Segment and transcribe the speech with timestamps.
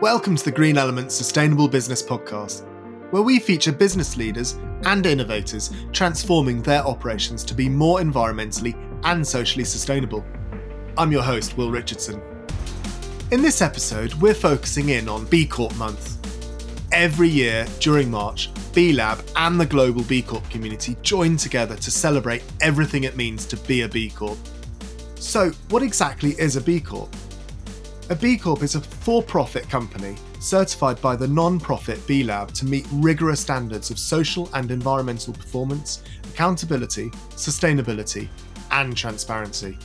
[0.00, 2.64] Welcome to the Green Element Sustainable Business Podcast,
[3.12, 8.74] where we feature business leaders and innovators transforming their operations to be more environmentally
[9.04, 10.24] and socially sustainable.
[10.96, 12.22] I'm your host, Will Richardson.
[13.30, 16.16] In this episode, we're focusing in on B Corp Month.
[16.92, 21.90] Every year during March, B Lab and the global B Corp community join together to
[21.90, 24.38] celebrate everything it means to be a B Corp.
[25.16, 27.14] So, what exactly is a B Corp?
[28.10, 32.52] A B Corp is a for profit company certified by the non profit B Lab
[32.54, 38.28] to meet rigorous standards of social and environmental performance, accountability, sustainability,
[38.72, 39.78] and transparency.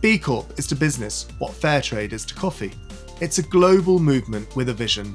[0.00, 2.72] B Corp is to business what fair trade is to coffee.
[3.20, 5.14] It's a global movement with a vision,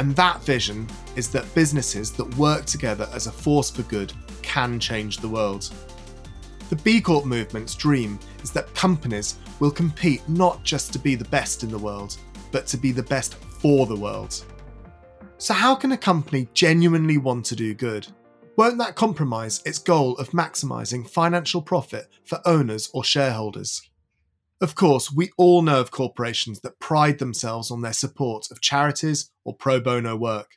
[0.00, 4.12] and that vision is that businesses that work together as a force for good
[4.42, 5.72] can change the world.
[6.68, 11.24] The B Corp movement's dream is that companies will compete not just to be the
[11.26, 12.16] best in the world,
[12.52, 14.44] but to be the best for the world.
[15.38, 18.06] So, how can a company genuinely want to do good?
[18.56, 23.82] Won't that compromise its goal of maximising financial profit for owners or shareholders?
[24.62, 29.30] Of course, we all know of corporations that pride themselves on their support of charities
[29.44, 30.52] or pro bono work.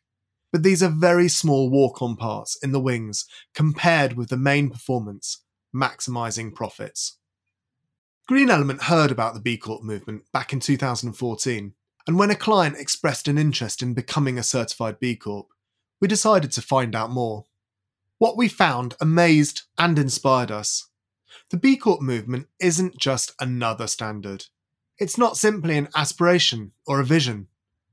[0.54, 4.70] But these are very small walk on parts in the wings compared with the main
[4.70, 5.44] performance
[5.76, 7.19] maximising profits.
[8.30, 11.74] Green Element heard about the B Corp movement back in 2014,
[12.06, 15.48] and when a client expressed an interest in becoming a certified B Corp,
[16.00, 17.46] we decided to find out more.
[18.20, 20.90] What we found amazed and inspired us.
[21.50, 24.46] The B Corp movement isn't just another standard.
[25.00, 27.48] It's not simply an aspiration or a vision.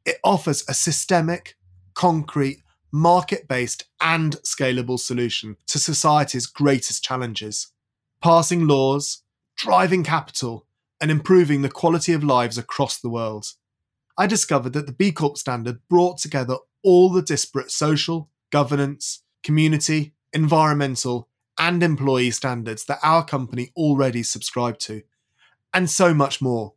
[0.05, 1.56] It offers a systemic,
[1.95, 2.62] concrete,
[2.93, 7.69] market based, and scalable solution to society's greatest challenges
[8.23, 9.23] passing laws,
[9.57, 10.67] driving capital,
[11.01, 13.53] and improving the quality of lives across the world.
[14.19, 20.15] I discovered that the B Corp standard brought together all the disparate social, governance, community,
[20.33, 21.28] environmental,
[21.59, 25.03] and employee standards that our company already subscribed to,
[25.75, 26.75] and so much more.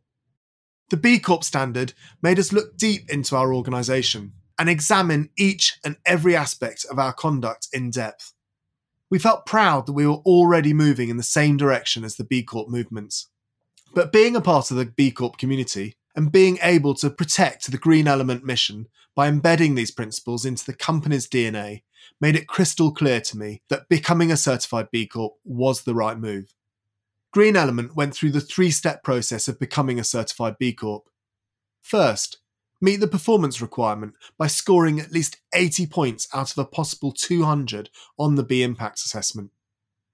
[0.90, 5.96] The B Corp standard made us look deep into our organisation and examine each and
[6.04, 8.34] every aspect of our conduct in depth.
[9.10, 12.42] We felt proud that we were already moving in the same direction as the B
[12.42, 13.28] Corp movements.
[13.92, 17.78] But being a part of the B Corp community and being able to protect the
[17.78, 21.82] Green Element mission by embedding these principles into the company's DNA
[22.20, 26.18] made it crystal clear to me that becoming a certified B Corp was the right
[26.18, 26.54] move.
[27.32, 31.08] Green Element went through the three step process of becoming a certified B Corp.
[31.82, 32.38] First,
[32.80, 37.90] meet the performance requirement by scoring at least 80 points out of a possible 200
[38.18, 39.50] on the B Impact assessment.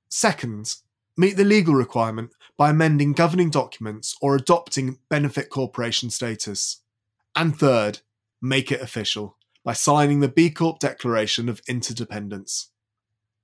[0.09, 0.77] Second,
[1.17, 6.83] meet the legal requirement by amending governing documents or adopting benefit corporation status.
[7.35, 8.01] And third,
[8.41, 12.71] make it official by signing the B Corp Declaration of Interdependence.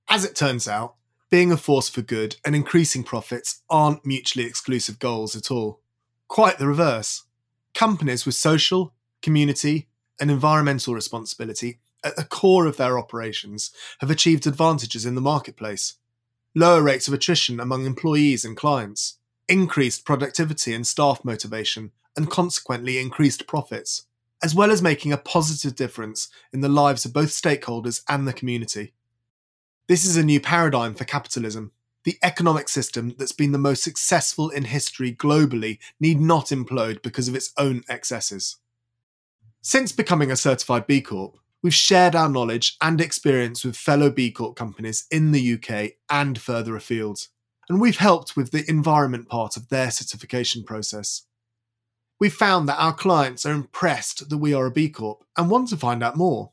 [0.09, 0.95] As it turns out,
[1.29, 5.81] being a force for good and increasing profits aren't mutually exclusive goals at all.
[6.27, 7.23] Quite the reverse.
[7.73, 9.87] Companies with social, community,
[10.19, 15.95] and environmental responsibility at the core of their operations have achieved advantages in the marketplace.
[16.53, 19.17] Lower rates of attrition among employees and clients,
[19.47, 24.03] increased productivity and staff motivation, and consequently increased profits,
[24.43, 28.33] as well as making a positive difference in the lives of both stakeholders and the
[28.33, 28.93] community.
[29.87, 31.71] This is a new paradigm for capitalism.
[32.03, 37.27] The economic system that's been the most successful in history globally need not implode because
[37.27, 38.57] of its own excesses.
[39.65, 44.29] Since becoming a certified B Corp, we've shared our knowledge and experience with fellow B
[44.29, 47.29] Corp companies in the UK and further afield,
[47.69, 51.21] and we've helped with the environment part of their certification process.
[52.19, 55.69] We've found that our clients are impressed that we are a B Corp and want
[55.69, 56.51] to find out more.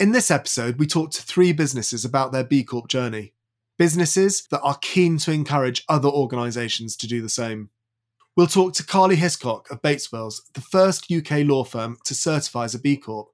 [0.00, 3.32] In this episode, we talked to three businesses about their B Corp journey.
[3.78, 7.70] Businesses that are keen to encourage other organisations to do the same.
[8.34, 12.64] We'll talk to Karli Hiscock of Bates Wells, the first UK law firm to certify
[12.64, 13.28] as a B Corp.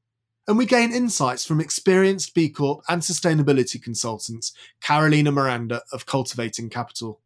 [0.49, 6.69] And we gain insights from experienced B Corp and sustainability consultants Carolina Miranda of Cultivating
[6.69, 7.21] Capital.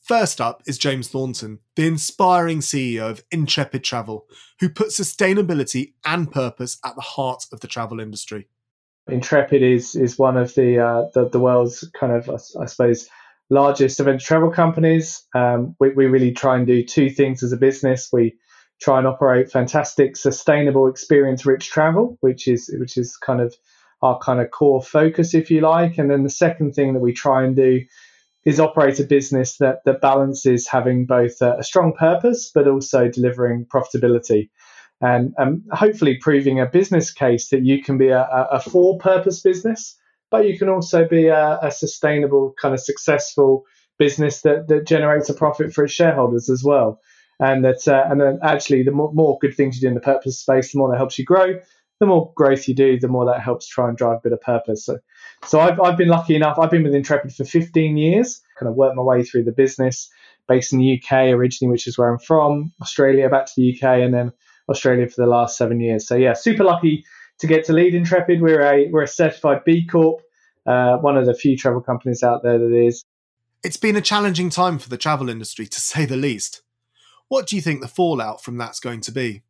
[0.00, 4.26] First up is James Thornton, the inspiring CEO of Intrepid Travel,
[4.58, 8.48] who puts sustainability and purpose at the heart of the travel industry.
[9.06, 13.08] Intrepid is is one of the uh, the, the world's kind of I, I suppose
[13.50, 15.26] largest event travel companies.
[15.34, 18.10] Um, we, we really try and do two things as a business.
[18.12, 18.36] We
[18.80, 23.54] try and operate fantastic, sustainable, experience-rich travel, which is which is kind of
[24.02, 25.98] our kind of core focus, if you like.
[25.98, 27.80] And then the second thing that we try and do
[28.44, 33.08] is operate a business that that balances having both a, a strong purpose but also
[33.08, 34.50] delivering profitability.
[35.00, 39.40] and, and hopefully proving a business case that you can be a, a for purpose
[39.40, 39.96] business,
[40.30, 43.64] but you can also be a, a sustainable, kind of successful
[43.98, 47.00] business that, that generates a profit for its shareholders as well.
[47.40, 50.00] And that, uh, and then actually, the more, more, good things you do in the
[50.00, 51.58] purpose space, the more that helps you grow.
[52.00, 54.40] The more growth you do, the more that helps try and drive a bit of
[54.40, 54.84] purpose.
[54.84, 54.98] So,
[55.44, 56.58] so I've, I've been lucky enough.
[56.58, 60.08] I've been with Intrepid for 15 years, kind of worked my way through the business,
[60.46, 64.00] based in the UK originally, which is where I'm from, Australia, back to the UK,
[64.00, 64.32] and then
[64.68, 66.06] Australia for the last seven years.
[66.06, 67.04] So yeah, super lucky
[67.40, 68.40] to get to lead Intrepid.
[68.40, 70.22] We're a we're a certified B Corp,
[70.66, 73.04] uh, one of the few travel companies out there that is.
[73.64, 76.62] It's been a challenging time for the travel industry, to say the least.
[77.28, 79.42] What do you think the fallout from that's going to be?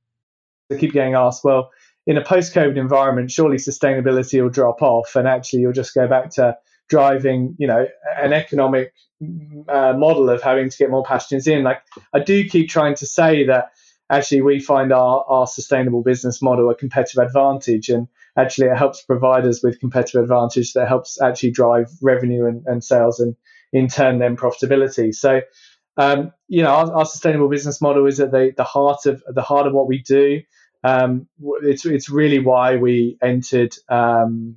[0.73, 1.71] I keep getting asked, well,
[2.07, 6.31] in a post-COVID environment, surely sustainability will drop off, and actually you'll just go back
[6.31, 6.57] to
[6.89, 7.87] driving, you know,
[8.17, 8.93] an economic
[9.69, 11.63] uh, model of having to get more passengers in.
[11.63, 11.83] Like
[12.15, 13.73] I do keep trying to say that
[14.11, 19.03] actually we find our, our sustainable business model a competitive advantage and actually it helps
[19.03, 23.37] provide us with competitive advantage that helps actually drive revenue and, and sales and
[23.73, 25.15] in turn then profitability.
[25.15, 25.43] So
[25.97, 29.43] um, you know our, our, sustainable business model is at the, the heart of the
[29.43, 30.43] heart of what we do.
[30.85, 31.27] Um,
[31.63, 34.57] it's it's really why we entered um,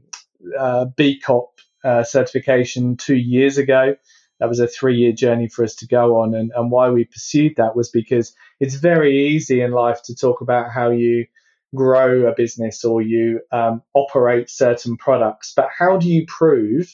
[0.57, 1.49] uh, B Corp
[1.83, 3.95] uh, certification two years ago
[4.41, 6.33] that was a three year journey for us to go on.
[6.33, 10.41] And, and why we pursued that was because it's very easy in life to talk
[10.41, 11.27] about how you
[11.75, 15.53] grow a business or you um, operate certain products.
[15.55, 16.91] But how do you prove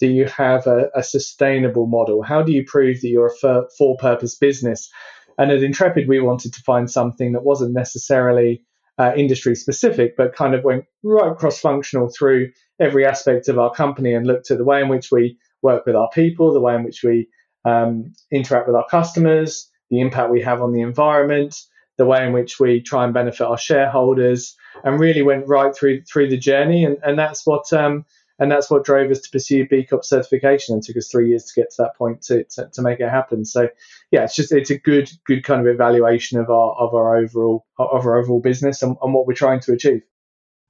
[0.00, 2.22] that you have a, a sustainable model?
[2.22, 4.90] How do you prove that you're a for purpose business?
[5.38, 8.64] And at Intrepid, we wanted to find something that wasn't necessarily
[8.98, 12.50] uh, industry specific, but kind of went right cross functional through
[12.80, 15.96] every aspect of our company and looked at the way in which we work with
[15.96, 17.28] our people, the way in which we
[17.64, 21.60] um, interact with our customers, the impact we have on the environment,
[21.96, 26.02] the way in which we try and benefit our shareholders, and really went right through
[26.02, 26.84] through the journey.
[26.84, 28.04] And, and that's what um,
[28.38, 31.44] and that's what drove us to pursue B Corp certification and took us three years
[31.44, 33.44] to get to that point to, to, to, make it happen.
[33.44, 33.68] So
[34.12, 37.66] yeah, it's just it's a good good kind of evaluation of our of our overall
[37.78, 40.02] of our overall business and, and what we're trying to achieve.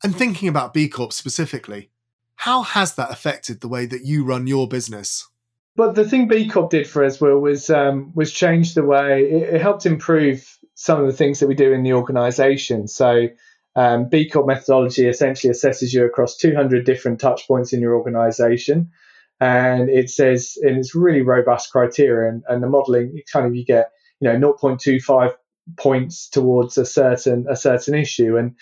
[0.02, 1.90] And thinking about B Corp specifically,
[2.38, 5.26] how has that affected the way that you run your business?
[5.74, 9.24] But the thing B Corp did for us Will, was um, was change the way
[9.24, 12.86] it, it, helped improve some of the things that we do in the organisation.
[12.86, 13.26] So
[13.74, 18.92] um, B Corp methodology essentially assesses you across 200 different touch points in your organisation,
[19.40, 22.30] and it says and it's really robust criteria.
[22.30, 25.32] And, and the modelling kind of you get you know 0.25
[25.76, 28.54] points towards a certain a certain issue and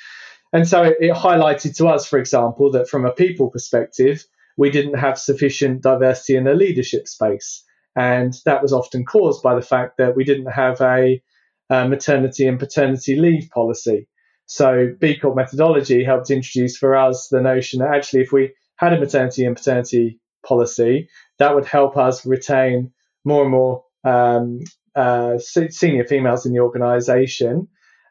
[0.57, 4.25] and so it, it highlighted to us, for example, that from a people perspective,
[4.57, 7.63] we didn't have sufficient diversity in the leadership space.
[7.95, 11.23] And that was often caused by the fact that we didn't have a,
[11.69, 14.09] a maternity and paternity leave policy.
[14.47, 18.95] So B Corp methodology helped introduce for us the notion that actually if we had
[18.95, 22.93] a maternity and paternity policy, that would help us retain
[23.27, 24.61] more and more um,
[24.95, 27.69] uh, senior females in the organization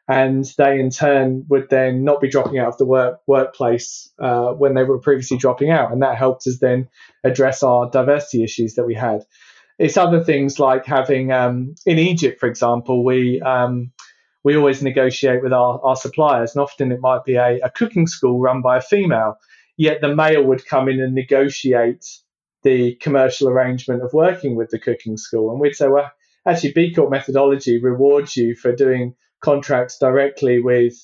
[0.08, 4.52] and they in turn would then not be dropping out of the work workplace uh,
[4.52, 6.88] when they were previously dropping out, and that helped us then
[7.24, 9.24] address our diversity issues that we had.
[9.78, 13.92] It's other things like having um, in Egypt, for example, we um,
[14.44, 18.06] we always negotiate with our, our suppliers, and often it might be a, a cooking
[18.06, 19.38] school run by a female,
[19.76, 22.06] yet the male would come in and negotiate
[22.62, 26.10] the commercial arrangement of working with the cooking school, and we'd say, well,
[26.46, 30.94] actually, B Corp methodology rewards you for doing contracts directly with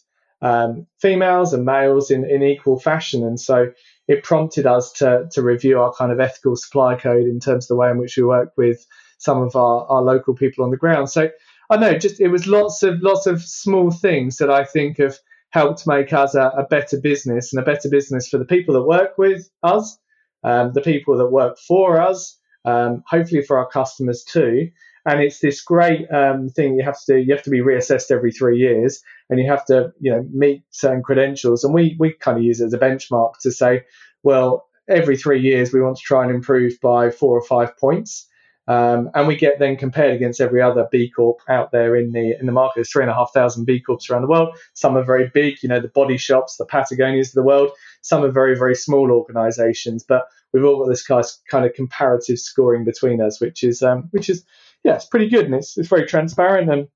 [0.42, 3.24] um, females and males in, in equal fashion.
[3.24, 3.70] And so
[4.08, 7.68] it prompted us to, to review our kind of ethical supply code in terms of
[7.68, 8.84] the way in which we work with
[9.18, 11.08] some of our, our local people on the ground.
[11.08, 11.30] So
[11.70, 15.16] I know just it was lots of lots of small things that I think have
[15.50, 18.82] helped make us a, a better business and a better business for the people that
[18.82, 19.96] work with us,
[20.42, 24.70] um, the people that work for us, um, hopefully for our customers too
[25.04, 27.18] and it's this great um, thing you have to do.
[27.18, 30.64] You have to be reassessed every three years, and you have to you know meet
[30.70, 31.64] certain credentials.
[31.64, 33.84] And we we kind of use it as a benchmark to say,
[34.22, 38.28] well, every three years we want to try and improve by four or five points.
[38.68, 42.36] Um, and we get then compared against every other B Corp out there in the
[42.38, 42.74] in the market.
[42.76, 44.56] There's three and a half thousand B Corps around the world.
[44.74, 47.70] Some are very big, you know, the body shops, the Patagonias of the world.
[48.02, 52.84] Some are very very small organisations, but we've all got this kind of comparative scoring
[52.84, 54.44] between us, which is um, which is
[54.84, 56.88] yeah, it's pretty good and it's, it's very transparent and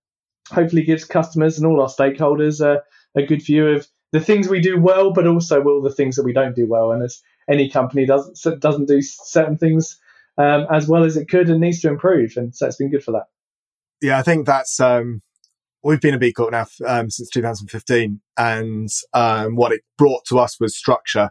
[0.51, 2.83] hopefully gives customers and all our stakeholders a,
[3.19, 6.25] a good view of the things we do well, but also all the things that
[6.25, 6.93] we don't do well.
[6.93, 9.99] And as any company doesn't doesn't do certain things
[10.39, 13.05] um, as well as it could and needs to improve, and so it's been good
[13.05, 13.27] for that.
[14.03, 15.23] Yeah, I think that's um,
[15.83, 20.39] we've been a B Corp now um, since 2015, and um, what it brought to
[20.39, 21.31] us was structure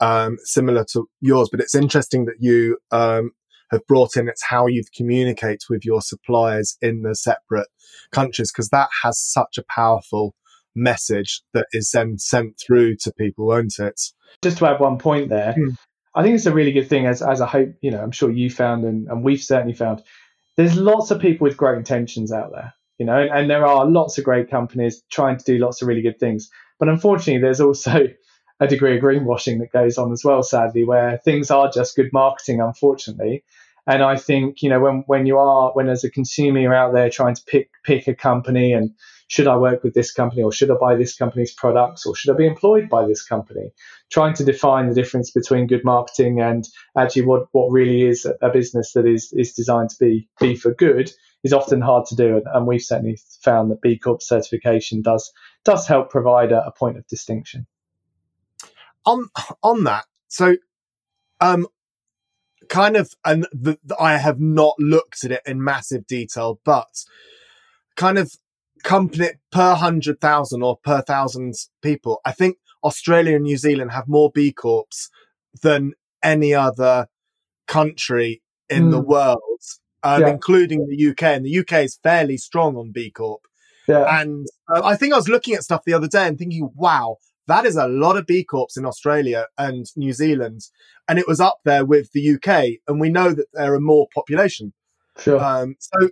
[0.00, 1.48] um, similar to yours.
[1.50, 3.32] But it's interesting that you um,
[3.70, 7.68] have brought in it's how you communicate with your suppliers in the separate
[8.12, 10.34] countries because that has such a powerful
[10.74, 14.00] message that is then sent through to people, won't it?
[14.42, 15.76] Just to add one point there, mm.
[16.14, 18.30] I think it's a really good thing as as I hope you know I'm sure
[18.30, 20.02] you found and, and we've certainly found.
[20.56, 23.86] There's lots of people with great intentions out there you know, and, and there are
[23.86, 26.50] lots of great companies trying to do lots of really good things.
[26.78, 28.08] But unfortunately, there's also
[28.60, 32.12] a degree of greenwashing that goes on as well, sadly, where things are just good
[32.12, 33.44] marketing, unfortunately.
[33.86, 36.94] And I think, you know, when, when you are, when as a consumer you're out
[36.94, 38.92] there trying to pick pick a company and
[39.28, 42.32] should I work with this company or should I buy this company's products or should
[42.34, 43.72] I be employed by this company?
[44.10, 48.48] Trying to define the difference between good marketing and actually what, what really is a
[48.48, 51.10] business that is is designed to be be for good
[51.42, 55.30] is often hard to do, and, and we've certainly found that B Corp certification does
[55.64, 57.66] does help provide a, a point of distinction.
[59.06, 59.28] On
[59.62, 60.56] on that, so
[61.40, 61.66] um,
[62.68, 67.04] kind of, and the, the, I have not looked at it in massive detail, but
[67.96, 68.32] kind of
[68.82, 74.08] company per hundred thousand or per thousand people, I think Australia and New Zealand have
[74.08, 75.10] more B Corps
[75.62, 75.92] than
[76.22, 77.08] any other
[77.66, 78.90] country in mm.
[78.92, 79.10] the hmm.
[79.10, 79.60] world
[80.04, 80.28] um, yeah.
[80.28, 81.22] including the UK.
[81.22, 83.40] And the UK is fairly strong on B Corp.
[83.88, 84.20] Yeah.
[84.20, 87.16] And uh, I think I was looking at stuff the other day and thinking, wow,
[87.46, 90.62] that is a lot of B Corps in Australia and New Zealand.
[91.08, 92.80] And it was up there with the UK.
[92.88, 94.72] And we know that there are more population.
[95.18, 95.42] Sure.
[95.42, 96.08] Um, so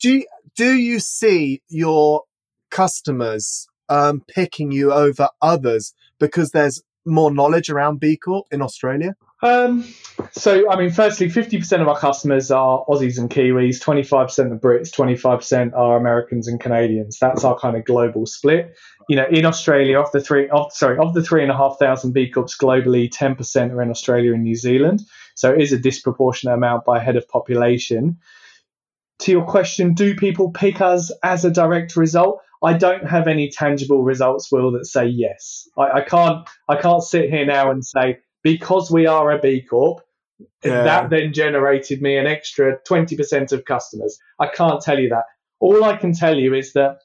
[0.00, 0.26] do you,
[0.56, 2.22] do you see your
[2.70, 9.14] customers um, picking you over others because there's more knowledge around B Corp in Australia?
[9.42, 9.84] Um,
[10.32, 14.94] so, I mean, firstly, 50% of our customers are Aussies and Kiwis, 25% are Brits,
[14.94, 17.18] 25% are Americans and Canadians.
[17.18, 18.74] That's our kind of global split.
[19.08, 21.78] You know, in Australia, of the three, of, sorry, of the three and a half
[21.78, 25.00] thousand B Corps globally, 10% are in Australia and New Zealand.
[25.34, 28.18] So it is a disproportionate amount by head of population.
[29.20, 32.40] To your question, do people pick us as a direct result?
[32.62, 35.66] I don't have any tangible results, Will, that say yes.
[35.78, 39.62] I, I can't I can't sit here now and say because we are a B
[39.62, 40.00] Corp,
[40.64, 40.82] yeah.
[40.82, 44.18] that then generated me an extra 20% of customers.
[44.38, 45.24] I can't tell you that.
[45.58, 46.98] All I can tell you is that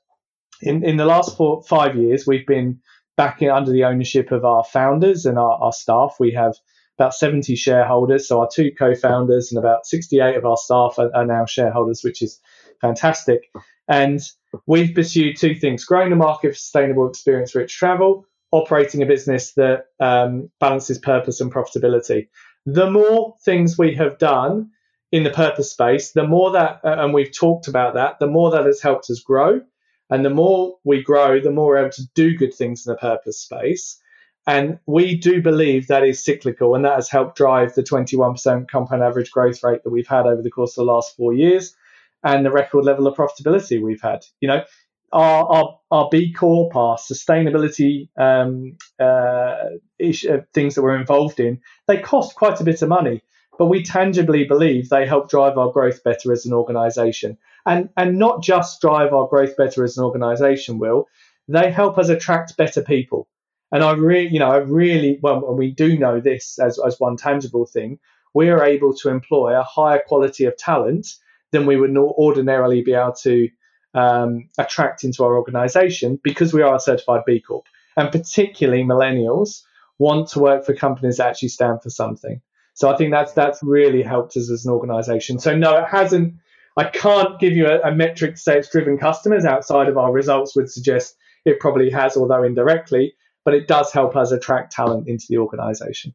[0.62, 2.80] in, in the last four, five years, we've been
[3.18, 6.16] back in, under the ownership of our founders and our, our staff.
[6.20, 6.54] We have
[6.98, 8.28] about 70 shareholders.
[8.28, 12.22] So our two co-founders and about 68 of our staff are, are now shareholders, which
[12.22, 12.40] is
[12.82, 13.52] fantastic.
[13.88, 14.22] And
[14.66, 19.54] we've pursued two things: growing the market for sustainable experience rich travel, operating a business
[19.54, 22.28] that um, balances purpose and profitability.
[22.66, 24.72] The more things we have done
[25.12, 28.52] in the purpose space, the more that, uh, and we've talked about that, the more
[28.52, 29.62] that has helped us grow.
[30.10, 32.98] And the more we grow, the more we're able to do good things in the
[32.98, 34.00] purpose space.
[34.48, 39.02] And we do believe that is cyclical, and that has helped drive the 21% compound
[39.02, 41.76] average growth rate that we've had over the course of the last four years
[42.24, 44.26] and the record level of profitability we've had.
[44.42, 44.64] You know,
[45.12, 49.56] our, our, our B Corp, our sustainability um, uh,
[50.00, 53.22] ish, uh, things that we're involved in, they cost quite a bit of money,
[53.58, 57.38] but we tangibly believe they help drive our growth better as an organization.
[57.66, 61.08] And, and not just drive our growth better as an organization, will
[61.48, 63.28] they help us attract better people.
[63.72, 67.00] And I really, you know, I really, well, and we do know this as, as
[67.00, 68.00] one tangible thing,
[68.34, 71.08] we are able to employ a higher quality of talent
[71.52, 73.50] than we would ordinarily be able to
[73.96, 77.66] um, attract into our organization because we are a certified B Corp.
[77.98, 79.64] And particularly millennials
[79.98, 82.42] want to work for companies that actually stand for something.
[82.74, 85.40] So I think that's that's really helped us as an organization.
[85.40, 86.36] So no, it hasn't.
[86.78, 90.12] I can't give you a, a metric to say it's driven customers outside of our
[90.12, 93.14] results would suggest it probably has, although indirectly,
[93.46, 96.14] but it does help us attract talent into the organization.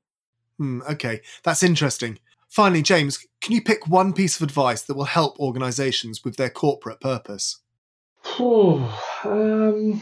[0.59, 2.19] Hmm, okay, that's interesting.
[2.51, 6.51] Finally, James, can you pick one piece of advice that will help organizations with their
[6.51, 7.61] corporate purpose?
[9.25, 10.00] Um,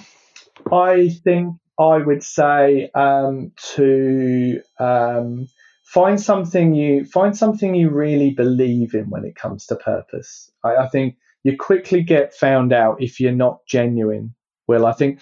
[0.72, 5.48] I think I would say um, to um,
[5.84, 10.50] find something you find something you really believe in when it comes to purpose.
[10.64, 14.34] I, I, think you quickly get found out if you're not genuine.
[14.66, 15.20] Well, I think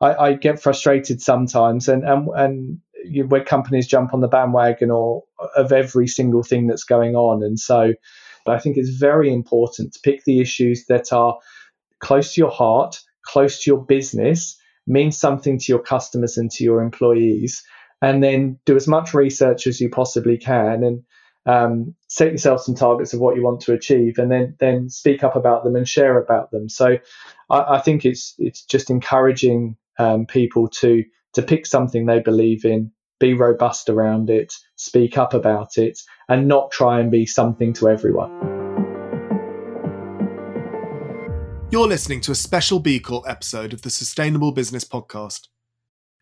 [0.00, 4.90] I, I get frustrated sometimes, and and and you, where companies jump on the bandwagon
[4.90, 5.24] or
[5.56, 7.92] of every single thing that's going on, and so
[8.46, 11.38] I think it's very important to pick the issues that are
[12.00, 16.64] close to your heart, close to your business, means something to your customers and to
[16.64, 17.62] your employees,
[18.02, 21.02] and then do as much research as you possibly can and
[21.46, 25.22] um, set yourself some targets of what you want to achieve, and then then speak
[25.22, 26.68] up about them and share about them.
[26.68, 26.98] So
[27.48, 32.64] I, I think it's it's just encouraging um, people to to pick something they believe
[32.64, 37.72] in, be robust around it, speak up about it, and not try and be something
[37.74, 38.55] to everyone.
[41.76, 45.48] You're listening to a special B Corp episode of the Sustainable Business Podcast.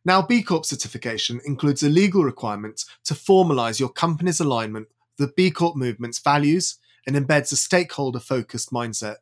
[0.05, 5.35] Now, B Corp certification includes a legal requirement to formalise your company's alignment with the
[5.37, 9.19] B Corp movement's values and embeds a stakeholder focused mindset.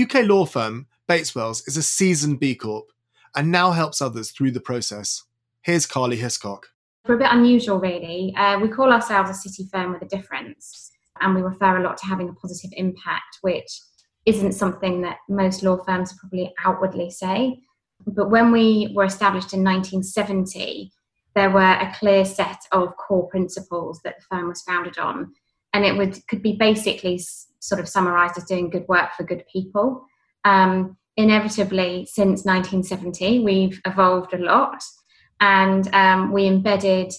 [0.00, 2.86] UK law firm Bates Wells is a seasoned B Corp
[3.36, 5.22] and now helps others through the process.
[5.60, 6.68] Here's Karli Hiscock.
[7.06, 8.34] We're a bit unusual, really.
[8.38, 11.98] Uh, we call ourselves a city firm with a difference, and we refer a lot
[11.98, 13.82] to having a positive impact, which
[14.26, 17.60] isn't something that most law firms probably outwardly say.
[18.06, 20.92] But when we were established in 1970,
[21.34, 25.32] there were a clear set of core principles that the firm was founded on.
[25.72, 27.20] And it would could be basically
[27.60, 30.04] sort of summarized as doing good work for good people.
[30.44, 34.82] Um, inevitably, since 1970, we've evolved a lot
[35.40, 37.12] and um, we embedded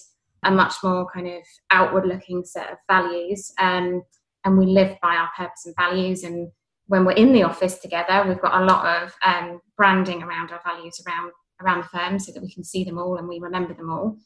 [0.44, 3.52] a much more kind of outward looking set of values.
[3.58, 4.02] Um,
[4.44, 6.50] and we live by our purpose and values and
[6.86, 10.60] when we're in the office together, we've got a lot of um, branding around our
[10.64, 13.74] values around around the firm so that we can see them all and we remember
[13.74, 14.18] them all.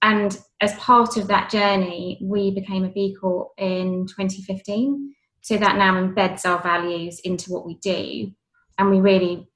[0.00, 5.14] And as part of that journey, we became a B Corp in 2015.
[5.40, 8.32] So that now embeds our values into what we do,
[8.76, 9.48] and we really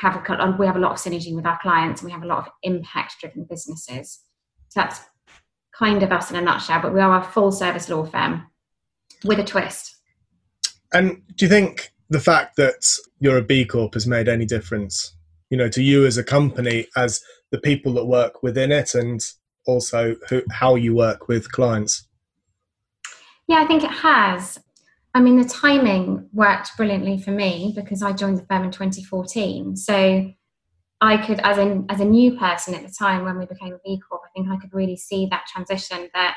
[0.00, 2.26] have a we have a lot of synergy with our clients, and we have a
[2.26, 4.20] lot of impact-driven businesses.
[4.68, 5.00] So that's
[5.72, 6.82] kind of us in a nutshell.
[6.82, 8.48] But we are a full-service law firm
[9.24, 9.96] with a twist.
[10.92, 12.84] And do you think the fact that
[13.20, 15.14] you're a B Corp has made any difference,
[15.50, 19.20] you know, to you as a company, as the people that work within it, and
[19.66, 22.08] also who, how you work with clients?
[23.46, 24.58] Yeah, I think it has.
[25.14, 29.76] I mean, the timing worked brilliantly for me because I joined the firm in 2014.
[29.76, 30.30] So
[31.00, 33.78] I could, as a, as a new person at the time when we became a
[33.84, 36.36] B Corp, I think I could really see that transition that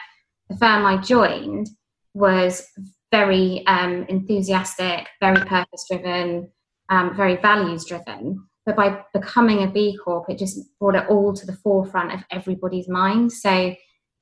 [0.50, 1.70] the firm I joined
[2.14, 2.68] was
[3.12, 6.50] very um, enthusiastic, very purpose driven,
[6.90, 8.48] um, very values driven.
[8.66, 12.24] But by becoming a B Corp, it just brought it all to the forefront of
[12.32, 13.32] everybody's mind.
[13.32, 13.76] So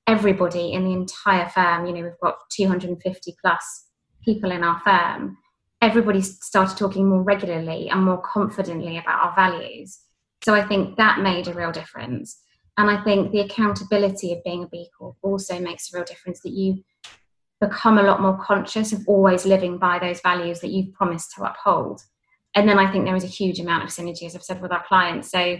[0.07, 3.85] everybody in the entire firm, you know, we've got 250 plus
[4.23, 5.37] people in our firm.
[5.81, 9.99] Everybody started talking more regularly and more confidently about our values.
[10.43, 12.41] So I think that made a real difference.
[12.77, 16.39] And I think the accountability of being a B Corp also makes a real difference
[16.41, 16.81] that you
[17.59, 21.43] become a lot more conscious of always living by those values that you've promised to
[21.43, 22.01] uphold.
[22.55, 24.71] And then I think there is a huge amount of synergy, as I've said, with
[24.71, 25.29] our clients.
[25.29, 25.59] So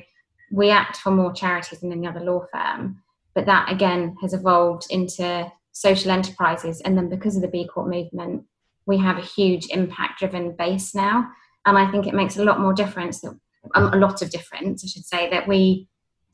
[0.51, 3.01] we act for more charities than any other law firm,
[3.35, 6.81] but that again has evolved into social enterprises.
[6.81, 8.45] And then because of the B Corp movement,
[8.85, 11.29] we have a huge impact driven base now.
[11.65, 13.38] And I think it makes a lot more difference that
[13.75, 15.88] um, a lot of difference, I should say, that we,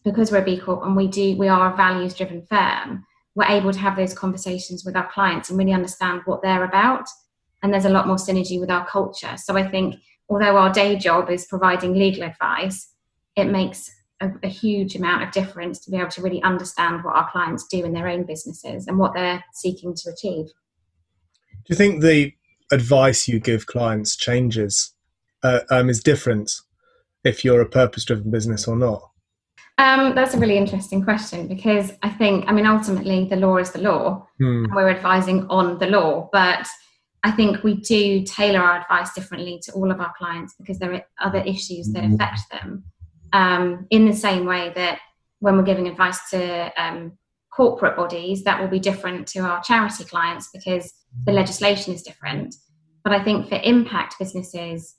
[0.04, 3.46] because we're a B Corp and we do, we are a values driven firm, we're
[3.46, 7.08] able to have those conversations with our clients and really understand what they're about.
[7.62, 9.36] And there's a lot more synergy with our culture.
[9.38, 9.96] So I think
[10.30, 12.92] although our day job is providing legal advice,
[13.36, 17.16] it makes a, a, huge amount of difference to be able to really understand what
[17.16, 20.46] our clients do in their own businesses and what they're seeking to achieve.
[20.46, 22.34] Do you think the
[22.72, 24.94] advice you give clients changes,
[25.44, 26.52] uh, um, is different
[27.24, 29.12] if you're a purpose driven business or not?
[29.78, 33.72] Um, that's a really interesting question because I think, I mean, ultimately the law is
[33.72, 34.66] the law hmm.
[34.66, 36.66] and we're advising on the law, but
[37.24, 40.94] I think we do tailor our advice differently to all of our clients because there
[40.94, 42.14] are other issues that hmm.
[42.14, 42.86] affect them.
[43.34, 45.00] Um, in the same way that
[45.40, 47.18] when we're giving advice to um,
[47.52, 50.94] corporate bodies, that will be different to our charity clients because
[51.26, 52.56] the legislation is different.
[53.04, 54.96] But I think for impact businesses,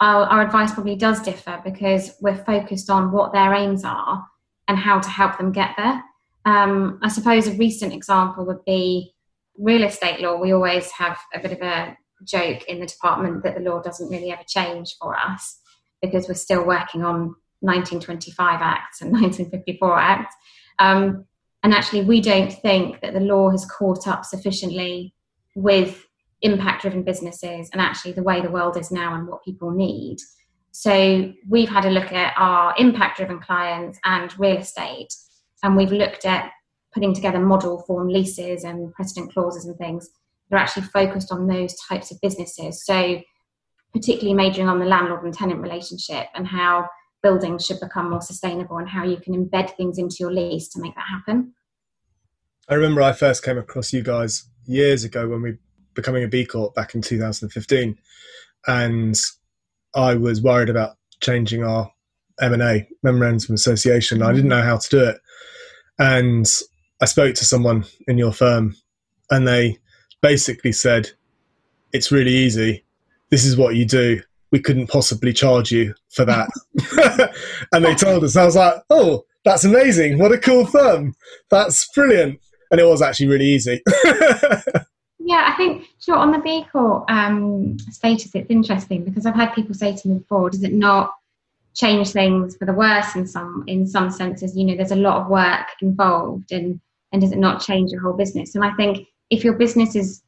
[0.00, 4.24] our, our advice probably does differ because we're focused on what their aims are
[4.68, 6.02] and how to help them get there.
[6.44, 9.12] Um, I suppose a recent example would be
[9.56, 10.36] real estate law.
[10.36, 14.08] We always have a bit of a joke in the department that the law doesn't
[14.08, 15.58] really ever change for us
[16.00, 20.34] because we're still working on 1925 acts and 1954 acts.
[20.78, 21.24] Um,
[21.64, 25.12] and actually, we don't think that the law has caught up sufficiently
[25.56, 26.06] with
[26.42, 30.18] impact driven businesses and actually the way the world is now and what people need.
[30.70, 35.12] So we've had a look at our impact driven clients and real estate,
[35.62, 36.52] and we've looked at
[36.92, 40.08] putting together model form leases and precedent clauses and things
[40.50, 42.84] that are actually focused on those types of businesses.
[42.84, 43.20] So
[43.92, 46.88] particularly majoring on the landlord and tenant relationship and how
[47.22, 50.80] buildings should become more sustainable and how you can embed things into your lease to
[50.80, 51.54] make that happen.
[52.68, 55.56] I remember I first came across you guys years ago when we
[55.94, 57.98] becoming a B Corp back in 2015,
[58.66, 59.16] and
[59.94, 61.90] I was worried about changing our
[62.40, 64.22] M and A memorandum association.
[64.22, 65.20] I didn't know how to do it,
[65.98, 66.46] and
[67.00, 68.76] I spoke to someone in your firm,
[69.30, 69.78] and they
[70.22, 71.10] basically said,
[71.92, 72.84] "It's really easy.
[73.30, 74.22] This is what you do.
[74.50, 76.48] We couldn't possibly charge you for that."
[77.72, 78.36] and they told us.
[78.36, 80.18] I was like, "Oh, that's amazing!
[80.18, 81.14] What a cool firm!
[81.50, 83.82] That's brilliant!" And it was actually really easy.
[85.28, 89.52] Yeah, I think sure on the B Corp um, status, it's interesting because I've had
[89.52, 91.12] people say to me before, does it not
[91.74, 94.56] change things for the worse in some in some senses?
[94.56, 96.80] You know, there's a lot of work involved, and
[97.12, 98.54] and does it not change your whole business?
[98.54, 100.22] And I think if your business is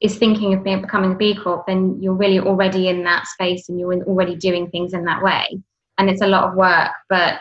[0.00, 3.78] is thinking of becoming a B Corp, then you're really already in that space and
[3.78, 5.60] you're already doing things in that way.
[5.98, 7.40] And it's a lot of work, but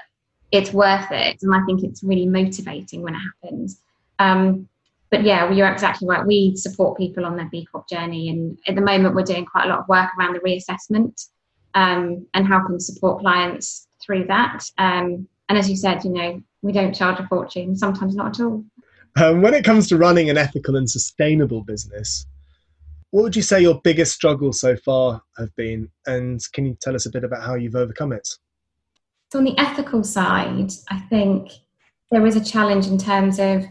[0.51, 1.37] it's worth it.
[1.43, 3.79] And I think it's really motivating when it happens.
[4.19, 4.67] Um,
[5.15, 6.25] but yeah, well, you're exactly right.
[6.25, 9.65] We support people on their B Corp journey, and at the moment, we're doing quite
[9.65, 11.29] a lot of work around the reassessment
[11.73, 14.65] um, and helping support clients through that.
[14.77, 18.45] Um, and as you said, you know, we don't charge a fortune, sometimes not at
[18.45, 18.65] all.
[19.15, 22.25] Um, when it comes to running an ethical and sustainable business,
[23.11, 25.89] what would you say your biggest struggles so far have been?
[26.07, 28.27] And can you tell us a bit about how you've overcome it?
[29.31, 31.51] So, on the ethical side, I think
[32.11, 33.65] there is a challenge in terms of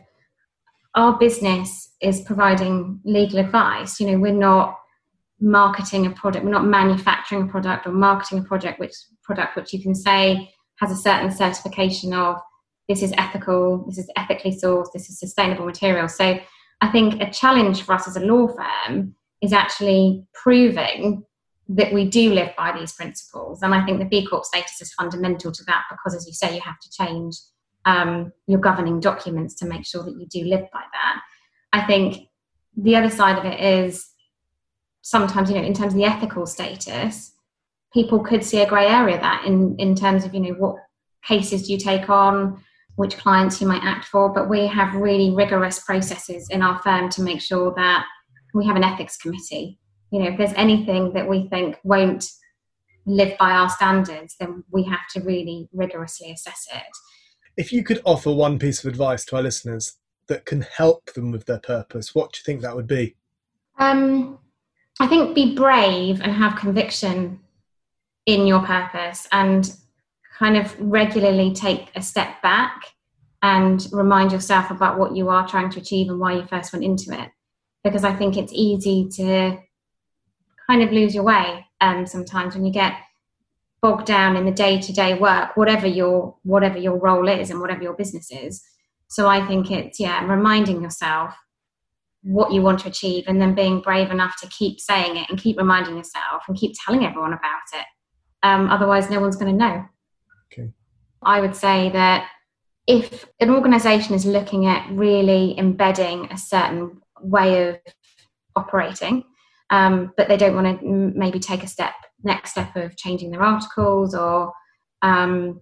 [0.95, 4.01] our business is providing legal advice.
[4.01, 4.79] You know, we're not
[5.41, 9.73] marketing a product, we're not manufacturing a product or marketing a project which product which
[9.73, 12.37] you can say has a certain certification of
[12.89, 16.09] this is ethical, this is ethically sourced, this is sustainable material.
[16.09, 16.39] So
[16.81, 21.25] I think a challenge for us as a law firm is actually proving
[21.69, 23.63] that we do live by these principles.
[23.63, 26.55] And I think the B Corp status is fundamental to that because, as you say,
[26.55, 27.37] you have to change
[27.87, 31.21] um, your governing documents to make sure that you do live by that.
[31.73, 32.29] I think
[32.77, 34.11] the other side of it is
[35.03, 37.33] sometimes, you know, in terms of the ethical status,
[37.93, 40.77] people could see a grey area that in, in terms of, you know, what
[41.25, 42.63] cases do you take on,
[42.97, 44.33] which clients you might act for.
[44.33, 48.07] But we have really rigorous processes in our firm to make sure that
[48.55, 49.79] we have an ethics committee.
[50.11, 52.31] You know, if there's anything that we think won't
[53.07, 56.83] live by our standards, then we have to really rigorously assess it.
[57.57, 61.31] If you could offer one piece of advice to our listeners that can help them
[61.31, 63.17] with their purpose, what do you think that would be?
[63.79, 64.39] Um,
[65.01, 67.41] I think be brave and have conviction
[68.27, 69.77] in your purpose and
[70.39, 72.95] kind of regularly take a step back
[73.43, 76.85] and remind yourself about what you are trying to achieve and why you first went
[76.85, 77.29] into it.
[77.85, 79.59] Because I think it's easy to
[80.67, 82.95] kind of lose your way um, sometimes when you get
[83.85, 87.93] bogged down in the day-to-day work whatever your whatever your role is and whatever your
[87.93, 88.63] business is.
[89.09, 91.35] So i think it's yeah reminding yourself
[92.23, 95.39] what you want to achieve and then being brave enough to keep saying it and
[95.39, 97.85] keep reminding yourself and keep telling everyone about it.
[98.43, 99.85] Um, otherwise no one's going to know.
[100.51, 100.71] Okay.
[101.23, 102.27] I would say that
[102.87, 107.77] if an organization is looking at really embedding a certain way of
[108.57, 109.25] operating
[109.69, 111.95] um, but they don't want to maybe take a step
[112.25, 114.53] next step of changing their articles or
[115.03, 115.61] um,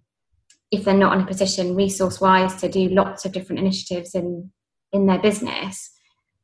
[0.71, 4.51] if they're not in a position resource wise to do lots of different initiatives in
[4.93, 5.91] in their business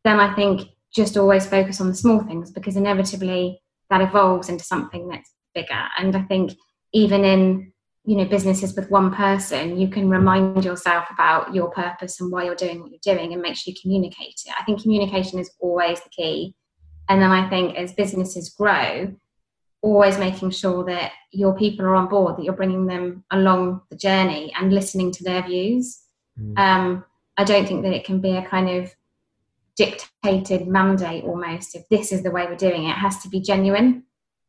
[0.04, 4.64] then i think just always focus on the small things because inevitably that evolves into
[4.64, 5.84] something that's bigger.
[5.98, 6.52] And i think
[6.92, 7.72] even in
[8.04, 12.44] you know businesses with one person you can remind yourself about your purpose and why
[12.44, 14.54] you're doing what you're doing and make sure you communicate it.
[14.58, 16.54] I think communication is always the key.
[17.08, 19.14] And then i think as businesses grow
[19.82, 23.96] always making sure that your people are on board, that you're bringing them along the
[23.96, 26.00] journey and listening to their views.
[26.40, 26.58] Mm.
[26.58, 27.04] Um,
[27.36, 28.94] I don't think that it can be a kind of
[29.76, 32.90] dictated mandate almost if this is the way we're doing it.
[32.90, 34.02] It has to be genuine.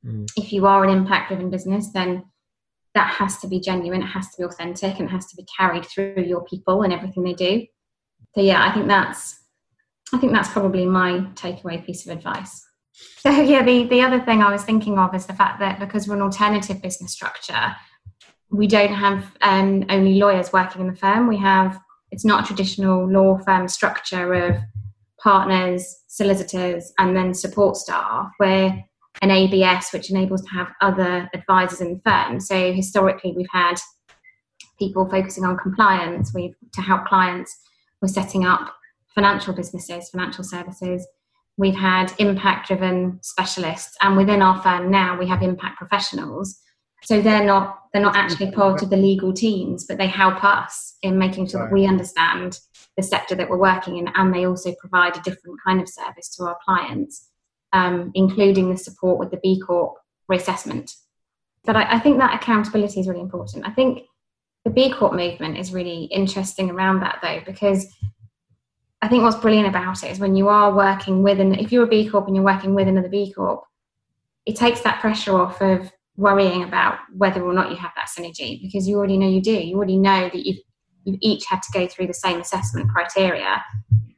[0.04, 0.28] Mm.
[0.36, 2.26] If you are an impact driven business, then
[2.96, 5.46] that has to be genuine, it has to be authentic, and it has to be
[5.56, 7.66] carried through your people and everything they do.
[8.36, 9.40] So yeah, I think that's
[10.12, 12.66] I think that's probably my takeaway piece of advice.
[13.20, 16.08] So yeah, the, the other thing I was thinking of is the fact that because
[16.08, 17.76] we're an alternative business structure,
[18.50, 21.28] we don't have um, only lawyers working in the firm.
[21.28, 21.80] We have
[22.12, 24.58] it's not a traditional law firm structure of
[25.22, 28.32] partners, solicitors, and then support staff.
[28.40, 28.84] We're
[29.22, 32.40] an ABS, which enables to have other advisors in the firm.
[32.40, 33.76] So historically, we've had
[34.80, 36.34] people focusing on compliance.
[36.34, 37.56] We've to help clients.
[38.02, 38.74] We're setting up
[39.14, 41.06] financial businesses, financial services
[41.60, 46.60] we've had impact driven specialists and within our firm now we have impact professionals
[47.04, 50.98] so they're not they're not actually part of the legal teams but they help us
[51.02, 52.60] in making sure that we understand
[53.00, 56.36] the sector that we're working in, and they also provide a different kind of service
[56.36, 57.30] to our clients,
[57.72, 59.96] um, including the support with the B Corp
[60.30, 60.94] reassessment.
[61.64, 63.66] But I, I think that accountability is really important.
[63.66, 64.04] I think
[64.66, 67.88] the B Corp movement is really interesting around that though, because
[69.02, 71.86] I think what's brilliant about it is when you are working with, and if you're
[71.86, 73.64] a B Corp and you're working with another B Corp,
[74.46, 78.62] it takes that pressure off of worrying about whether or not you have that synergy
[78.62, 79.54] because you already know you do.
[79.54, 80.58] You already know that you've,
[81.06, 83.64] you've each had to go through the same assessment criteria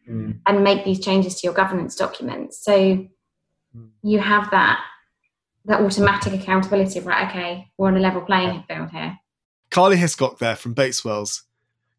[0.10, 0.40] mm.
[0.48, 2.64] and make these changes to your governance documents.
[2.64, 3.90] So mm.
[4.02, 4.84] you have that
[5.66, 9.16] that automatic accountability of right, okay, we're on a level playing field here.
[9.70, 11.44] Karli Hiscock there from Bates Wells.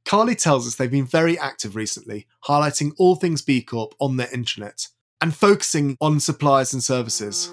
[0.04, 4.26] Karli tells us they've been very active recently, highlighting all things B Corp on their
[4.28, 4.88] intranet
[5.20, 7.52] and focusing on suppliers and services.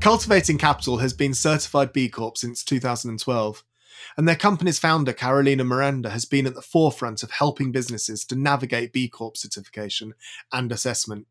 [0.00, 3.64] Cultivating Capital has been certified B Corp since 2012,
[4.18, 8.36] and their company's founder, Carolina Miranda, has been at the forefront of helping businesses to
[8.36, 10.12] navigate B Corp certification
[10.52, 11.26] and assessment.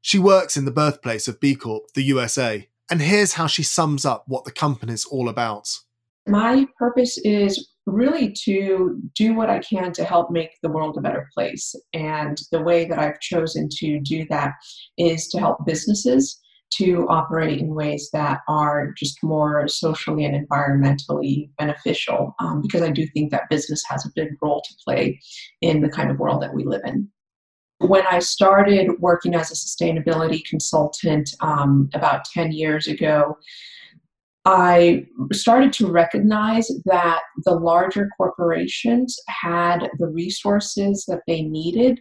[0.00, 4.06] She works in the birthplace of B Corp, the USA, and here's how she sums
[4.06, 5.80] up what the company's all about.
[6.26, 11.00] My purpose is really to do what I can to help make the world a
[11.00, 11.74] better place.
[11.94, 14.54] And the way that I've chosen to do that
[14.98, 16.40] is to help businesses
[16.78, 22.90] to operate in ways that are just more socially and environmentally beneficial um, because I
[22.90, 25.20] do think that business has a big role to play
[25.60, 27.08] in the kind of world that we live in
[27.78, 33.36] when I started working as a sustainability consultant um, about 10 years ago,
[34.46, 42.00] I started to recognize that the larger corporations had the resources that they needed.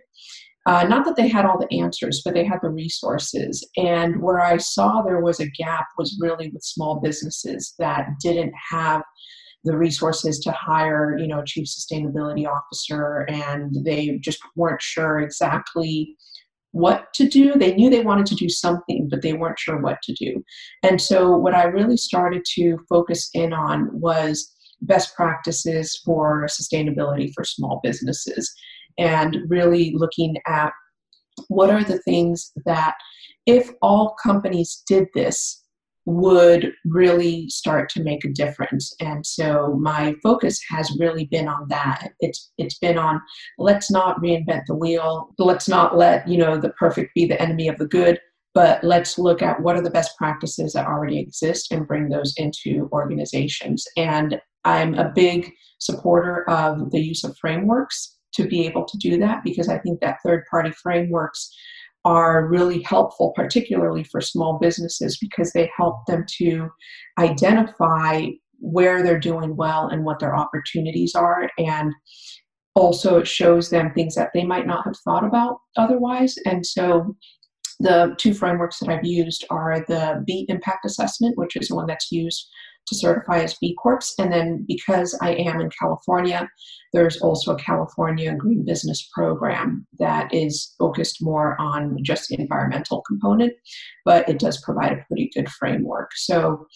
[0.67, 3.67] Uh, not that they had all the answers, but they had the resources.
[3.77, 8.53] And where I saw there was a gap was really with small businesses that didn't
[8.71, 9.01] have
[9.63, 15.19] the resources to hire, you know, a chief sustainability officer, and they just weren't sure
[15.19, 16.15] exactly
[16.76, 17.54] what to do.
[17.54, 20.44] They knew they wanted to do something, but they weren't sure what to do.
[20.84, 27.32] And so, what I really started to focus in on was best practices for sustainability
[27.34, 28.54] for small businesses
[28.98, 30.74] and really looking at
[31.48, 32.96] what are the things that,
[33.46, 35.64] if all companies did this,
[36.06, 38.94] would really start to make a difference.
[39.00, 42.10] And so my focus has really been on that.
[42.20, 43.22] It's it's been on
[43.58, 45.34] let's not reinvent the wheel.
[45.39, 48.20] Let's not let you know the perfect be the enemy of the good
[48.54, 52.34] but let's look at what are the best practices that already exist and bring those
[52.38, 53.86] into organizations.
[53.98, 59.18] And i'm a big supporter of the use of frameworks to be able to do
[59.18, 61.50] that because i think that third party frameworks
[62.06, 66.70] are really helpful, particularly for small businesses, because they help them to
[67.20, 68.28] identify
[68.60, 71.50] where they're doing well and what their opportunities are.
[71.58, 71.91] And
[72.76, 76.36] also, it shows them things that they might not have thought about otherwise.
[76.46, 77.15] And so,
[77.80, 81.88] the two frameworks that I've used are the B impact assessment, which is the one
[81.88, 82.48] that's used
[82.88, 84.13] to certify as B Corps.
[84.19, 86.48] And then because I am in California,
[86.93, 93.02] there's also a California Green Business Program that is focused more on just the environmental
[93.02, 93.54] component,
[94.06, 96.12] but it does provide a pretty good framework.
[96.15, 96.67] So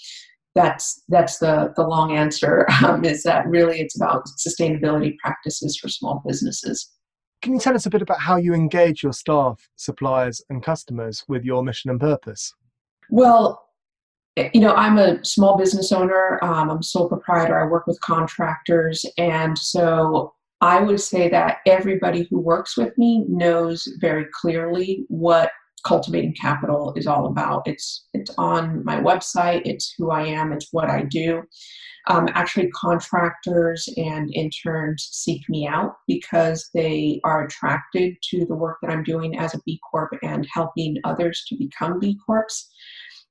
[0.56, 5.90] that's that's the the long answer um, is that really it's about sustainability practices for
[5.90, 6.92] small businesses.
[7.42, 11.24] Can you tell us a bit about how you engage your staff, suppliers, and customers
[11.30, 12.54] with your mission and purpose?
[13.10, 13.69] Well,
[14.54, 16.40] you know, I'm a small business owner.
[16.44, 17.60] Um, I'm sole proprietor.
[17.60, 19.06] I work with contractors.
[19.18, 25.52] And so I would say that everybody who works with me knows very clearly what
[25.86, 27.68] cultivating capital is all about.
[27.68, 29.62] It's it's on my website.
[29.66, 30.52] It's who I am.
[30.52, 31.44] It's what I do.
[32.08, 38.78] Um, actually, contractors and interns seek me out because they are attracted to the work
[38.82, 42.48] that I'm doing as a B Corp and helping others to become B Corps.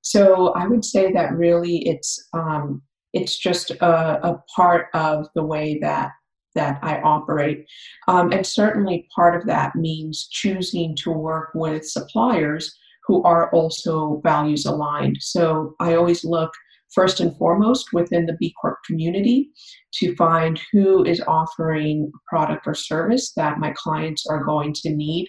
[0.08, 2.80] So I would say that really it's um,
[3.12, 6.12] it's just a, a, part of the way that
[6.54, 7.66] that I operate,
[8.08, 12.74] um, and certainly part of that means choosing to work with suppliers
[13.06, 15.18] who are also values aligned.
[15.20, 16.54] So I always look
[16.94, 19.50] first and foremost within the B Corp community
[19.96, 25.28] to find who is offering product or service that my clients are going to need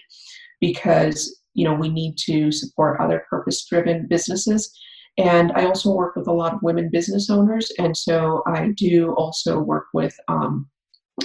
[0.58, 4.72] because you know we need to support other purpose driven businesses.
[5.18, 7.70] And i also work with a lot of women business owners.
[7.78, 10.68] And so i do also work with um,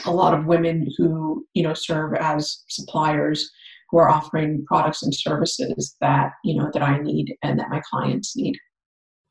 [0.06, 3.50] a lot of women who you know serve as suppliers
[3.90, 7.82] who are offering products and services that you know that i need and that my
[7.90, 8.58] clients need.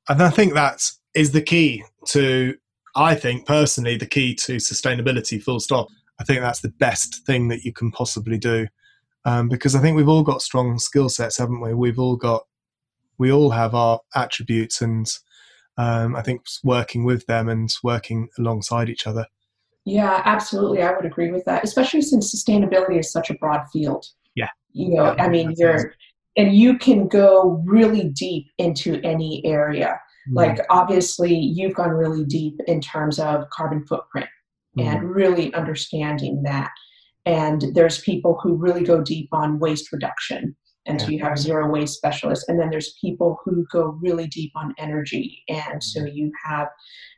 [0.09, 2.55] And i think that is the key to
[2.97, 5.89] i think personally the key to sustainability full stop.
[6.21, 8.69] I think that's the best thing that you can possibly do.
[9.25, 11.73] Um, because I think we've all got strong skill sets, haven't we?
[11.73, 12.43] We've all got,
[13.17, 15.07] we all have our attributes, and
[15.79, 19.27] um, I think working with them and working alongside each other.
[19.87, 20.83] Yeah, absolutely.
[20.83, 24.07] I would agree with that, especially since sustainability is such a broad field.
[24.35, 24.49] Yeah.
[24.73, 25.95] You know, yeah, I mean, you're,
[26.37, 30.01] and you can go really deep into any area.
[30.31, 30.37] Mm.
[30.37, 34.29] Like, obviously, you've gone really deep in terms of carbon footprint
[34.77, 34.85] mm.
[34.85, 36.71] and really understanding that.
[37.27, 40.57] And there's people who really go deep on waste reduction.
[40.87, 41.07] And yeah.
[41.07, 42.47] so you have zero waste specialists.
[42.49, 45.43] And then there's people who go really deep on energy.
[45.49, 46.69] And so you have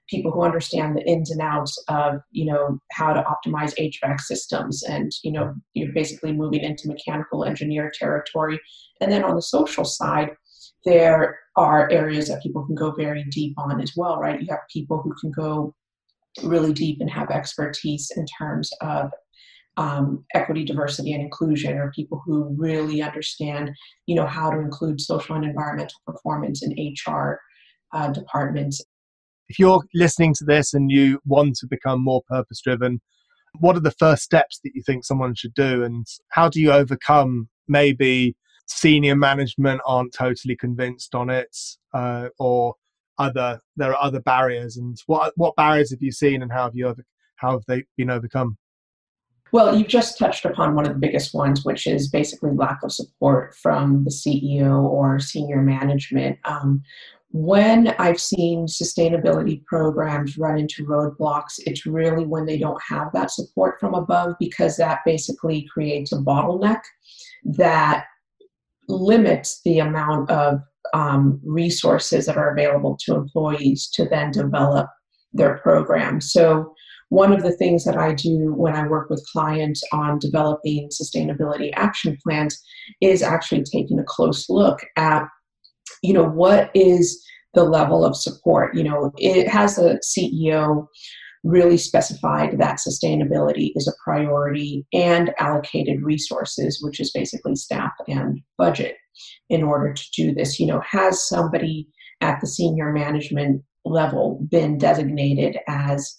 [0.08, 4.84] people who understand the ins and outs of, you know, how to optimize HVAC systems.
[4.84, 8.60] And, you know, you're basically moving into mechanical engineer territory.
[9.00, 10.30] And then on the social side,
[10.84, 14.40] there are areas that people can go very deep on as well, right?
[14.40, 15.74] You have people who can go
[16.44, 19.10] really deep and have expertise in terms of
[19.76, 23.70] um, equity, diversity, and inclusion, or people who really understand,
[24.06, 27.40] you know, how to include social and environmental performance in HR
[27.92, 28.82] uh, departments.
[29.48, 33.00] If you're listening to this and you want to become more purpose driven,
[33.60, 36.72] what are the first steps that you think someone should do, and how do you
[36.72, 38.34] overcome maybe
[38.66, 41.56] senior management aren't totally convinced on it,
[41.94, 42.74] uh, or
[43.18, 46.74] other there are other barriers, and what what barriers have you seen, and how have
[46.74, 46.94] you
[47.36, 48.56] how have they been overcome?
[49.56, 52.92] Well, you've just touched upon one of the biggest ones, which is basically lack of
[52.92, 56.38] support from the CEO or senior management.
[56.44, 56.82] Um,
[57.30, 63.30] when I've seen sustainability programs run into roadblocks, it's really when they don't have that
[63.30, 66.82] support from above because that basically creates a bottleneck
[67.56, 68.04] that
[68.88, 70.60] limits the amount of
[70.92, 74.90] um, resources that are available to employees to then develop
[75.32, 76.20] their program.
[76.20, 76.74] So
[77.08, 81.70] one of the things that I do when I work with clients on developing sustainability
[81.74, 82.60] action plans
[83.00, 85.24] is actually taking a close look at,
[86.02, 88.74] you know, what is the level of support.
[88.76, 90.86] You know, it has a CEO
[91.44, 98.40] really specified that sustainability is a priority and allocated resources, which is basically staff and
[98.58, 98.96] budget
[99.48, 100.58] in order to do this.
[100.58, 101.88] You know, has somebody
[102.20, 106.16] at the senior management level been designated as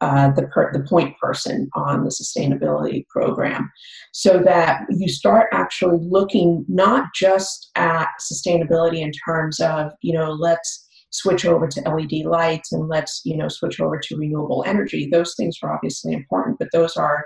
[0.00, 3.70] uh, the, per, the point person on the sustainability program.
[4.12, 10.30] So that you start actually looking not just at sustainability in terms of you know
[10.32, 15.08] let's switch over to led lights and let's you know switch over to renewable energy.
[15.10, 17.24] Those things are obviously important but those are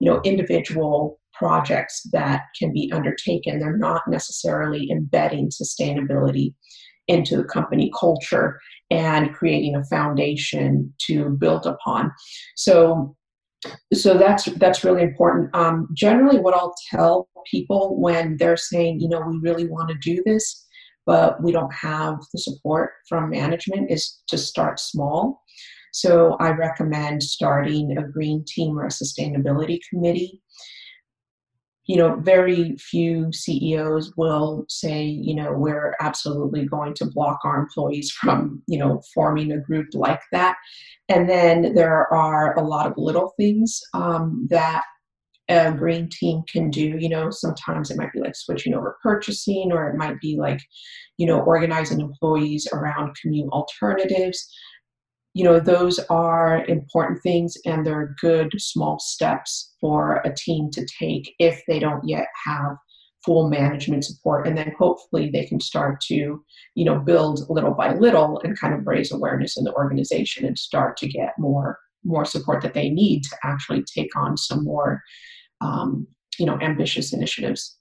[0.00, 3.58] you know individual projects that can be undertaken.
[3.58, 6.54] They're not necessarily embedding sustainability
[7.08, 12.10] into the company culture and creating a foundation to build upon.
[12.56, 13.16] So
[13.92, 15.54] so that's that's really important.
[15.54, 19.96] Um, generally, what I'll tell people when they're saying, you know, we really want to
[19.96, 20.66] do this,
[21.06, 25.42] but we don't have the support from management, is to start small.
[25.92, 30.42] So I recommend starting a green team or a sustainability committee
[31.86, 37.58] you know, very few CEOs will say, you know, we're absolutely going to block our
[37.58, 40.56] employees from, you know, forming a group like that.
[41.08, 44.84] And then there are a lot of little things um, that
[45.48, 46.96] a green team can do.
[46.98, 50.60] You know, sometimes it might be like switching over purchasing, or it might be like,
[51.18, 54.48] you know, organizing employees around commute alternatives
[55.34, 60.86] you know those are important things and they're good small steps for a team to
[60.98, 62.76] take if they don't yet have
[63.24, 64.46] full management support.
[64.46, 66.42] And then hopefully they can start to
[66.74, 70.58] you know build little by little and kind of raise awareness in the organization and
[70.58, 75.02] start to get more more support that they need to actually take on some more
[75.60, 76.06] um,
[76.38, 77.76] you know ambitious initiatives.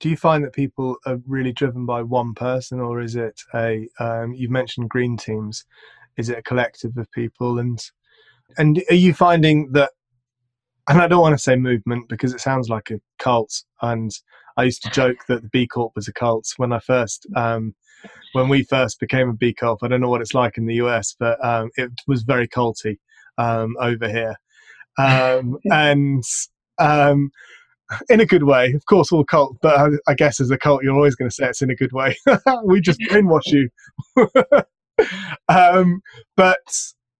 [0.00, 3.88] Do you find that people are really driven by one person or is it a
[4.00, 5.64] um, you've mentioned green teams
[6.16, 7.58] is it a collective of people?
[7.58, 7.78] And
[8.58, 9.90] and are you finding that?
[10.88, 13.64] And I don't want to say movement because it sounds like a cult.
[13.82, 14.12] And
[14.56, 17.74] I used to joke that the B Corp was a cult when I first, um,
[18.32, 19.80] when we first became a B Corp.
[19.82, 22.98] I don't know what it's like in the US, but um, it was very culty
[23.36, 24.36] um, over here,
[24.98, 26.22] um, and
[26.78, 27.30] um,
[28.08, 28.72] in a good way.
[28.72, 31.34] Of course, all cult, but I, I guess as a cult, you're always going to
[31.34, 32.16] say it's in a good way.
[32.64, 33.68] we just brainwash you.
[35.48, 36.02] um,
[36.36, 36.58] but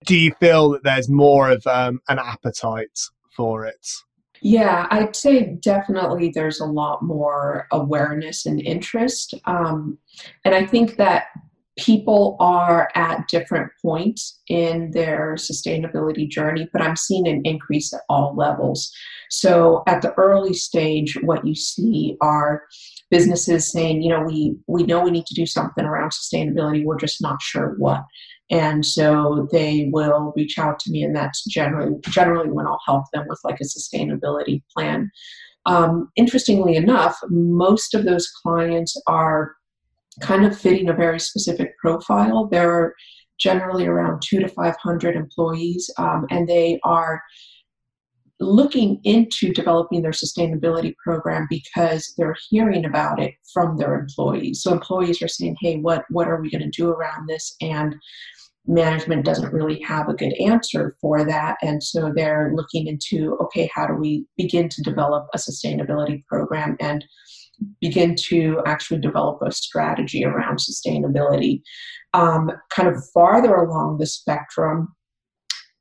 [0.04, 2.98] do you feel that there's more of um, an appetite
[3.34, 3.86] for it?
[4.42, 9.34] Yeah, I'd say definitely there's a lot more awareness and interest.
[9.46, 9.98] Um,
[10.44, 11.26] and I think that
[11.78, 18.00] people are at different points in their sustainability journey, but I'm seeing an increase at
[18.08, 18.90] all levels.
[19.30, 22.62] So at the early stage, what you see are
[23.10, 26.98] businesses saying, you know, we we know we need to do something around sustainability, we're
[26.98, 28.04] just not sure what.
[28.50, 33.04] And so they will reach out to me, and that's generally generally when I'll help
[33.12, 35.10] them with like a sustainability plan.
[35.66, 39.56] Um, interestingly enough, most of those clients are
[40.20, 42.46] kind of fitting a very specific profile.
[42.46, 42.94] They're
[43.38, 47.22] generally around two to 500 employees, um, and they are
[48.40, 54.62] looking into developing their sustainability program because they're hearing about it from their employees.
[54.62, 57.96] So employees are saying, "Hey, what what are we going to do around this?" and
[58.68, 63.70] management doesn't really have a good answer for that and so they're looking into okay
[63.72, 67.04] how do we begin to develop a sustainability program and
[67.80, 71.62] begin to actually develop a strategy around sustainability.
[72.14, 74.94] Um, kind of farther along the spectrum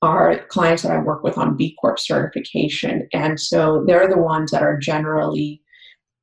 [0.06, 3.08] are clients that I work with on B Corp certification.
[3.14, 5.62] And so they're the ones that are generally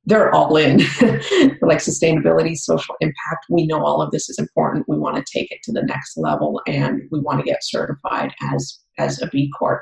[0.05, 0.79] they're all in
[1.61, 3.45] like sustainability social impact.
[3.49, 4.89] We know all of this is important.
[4.89, 8.33] We want to take it to the next level and we want to get certified
[8.51, 9.81] as as a b corp.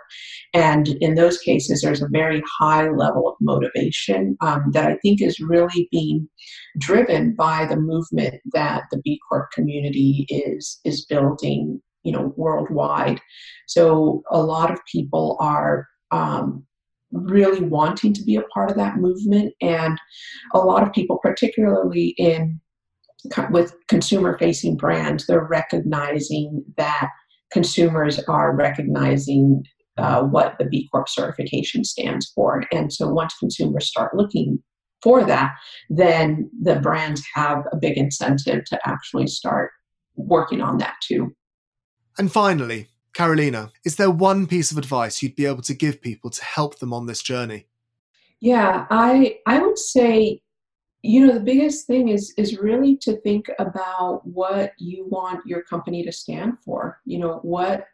[0.53, 5.21] And in those cases there's a very high level of motivation um, that i think
[5.21, 6.29] is really being
[6.77, 13.19] driven by the movement that the b corp community is is building you know worldwide.
[13.67, 16.65] So a lot of people are um,
[17.11, 19.99] really wanting to be a part of that movement and
[20.53, 22.59] a lot of people particularly in
[23.51, 27.09] with consumer facing brands they're recognizing that
[27.51, 29.63] consumers are recognizing
[29.97, 32.63] uh, what the b corp certification stands for.
[32.71, 34.59] And so once consumers start looking
[35.03, 35.53] for that
[35.89, 39.71] then the brands have a big incentive to actually start
[40.15, 41.35] working on that too
[42.17, 46.29] and finally Carolina, is there one piece of advice you'd be able to give people
[46.29, 47.67] to help them on this journey?
[48.39, 50.41] Yeah, I I would say
[51.03, 55.63] you know the biggest thing is is really to think about what you want your
[55.63, 56.99] company to stand for.
[57.05, 57.85] You know, what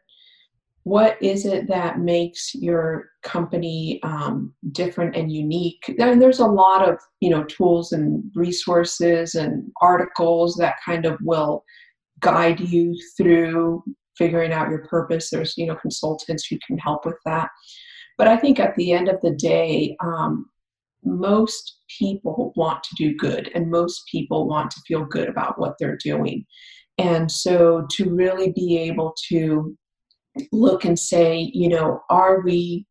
[0.83, 6.87] what is it that makes your company um, different and unique and there's a lot
[6.87, 11.65] of you know tools and resources and articles that kind of will
[12.21, 13.83] guide you through
[14.17, 15.29] figuring out your purpose.
[15.29, 17.49] There's you know consultants who can help with that.
[18.17, 20.49] But I think at the end of the day, um,
[21.03, 25.75] most people want to do good, and most people want to feel good about what
[25.79, 26.45] they're doing.
[26.97, 29.77] And so to really be able to
[30.51, 32.85] look and say, you know, are we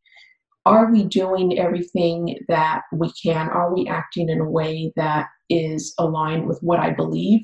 [0.64, 3.48] are we doing everything that we can?
[3.48, 7.42] Are we acting in a way that is aligned with what I believe?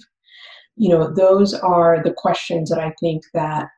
[0.77, 3.68] You know those are the questions that i think that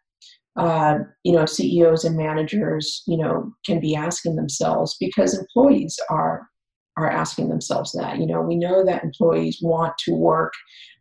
[0.57, 6.49] uh, you know ceos and managers you know can be asking themselves because employees are
[6.97, 8.18] are asking themselves that.
[8.18, 10.53] You know we know that employees want to work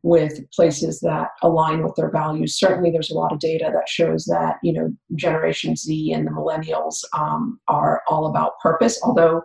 [0.02, 2.58] with places that align with their values.
[2.58, 6.32] Certainly there's a lot of data that shows that you know generation z and the
[6.32, 9.44] millennials um, are all about purpose although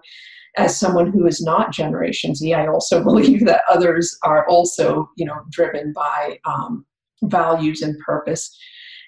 [0.58, 5.24] as someone who is not Generation Z, I also believe that others are also, you
[5.24, 6.84] know, driven by um,
[7.22, 8.54] values and purpose.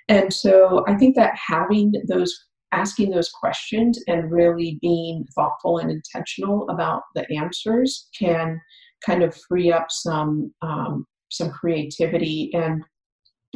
[0.09, 2.34] And so I think that having those,
[2.72, 8.61] asking those questions and really being thoughtful and intentional about the answers can
[9.05, 12.51] kind of free up some um, some creativity.
[12.55, 12.82] And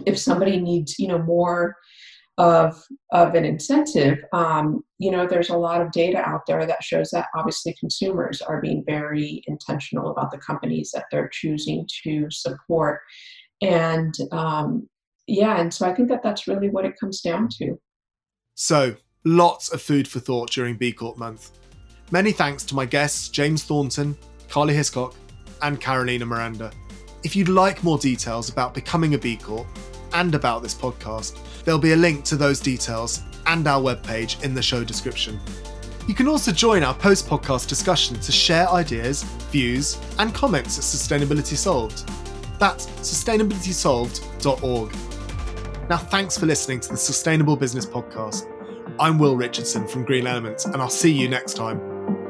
[0.07, 1.77] if somebody needs, you know, more
[2.37, 2.83] of
[3.13, 7.11] of an incentive um, you know there's a lot of data out there that shows
[7.11, 13.01] that obviously consumers are being very intentional about the companies that they're choosing to support.
[13.63, 14.89] And um,
[15.27, 17.79] yeah and so i think that that's really what it comes down to.
[18.55, 21.53] So lots of food for thought during b corp month.
[22.11, 24.17] Many thanks to my guests james thornton
[24.49, 25.15] Karli Hiscock
[25.63, 26.73] and carolina miranda.
[27.23, 29.67] If you'd like more details about becoming a b corp
[30.15, 34.53] and about this podcast There'll be a link to those details and our webpage in
[34.55, 35.41] the show description.
[36.07, 40.85] You can also join our post podcast discussion to share ideas, views, and comments at
[40.85, 42.07] Sustainability Solved.
[42.59, 44.95] That's sustainabilitysolved.org.
[45.89, 48.51] Now, thanks for listening to the Sustainable Business Podcast.
[48.99, 52.24] I'm Will Richardson from Green Elements, and I'll see you next time.